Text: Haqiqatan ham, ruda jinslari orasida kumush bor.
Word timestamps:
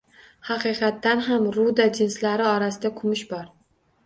Haqiqatan 0.47 1.21
ham, 1.25 1.45
ruda 1.57 1.87
jinslari 1.99 2.49
orasida 2.55 2.93
kumush 2.97 3.25
bor. 3.37 3.47